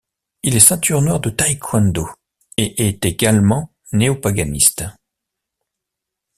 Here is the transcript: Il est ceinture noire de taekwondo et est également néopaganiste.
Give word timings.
Il 0.41 0.55
est 0.55 0.59
ceinture 0.59 0.99
noire 1.03 1.19
de 1.19 1.29
taekwondo 1.29 2.09
et 2.57 2.87
est 2.87 3.05
également 3.05 3.71
néopaganiste. 3.93 4.83